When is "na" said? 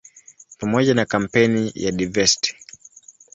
0.93-1.05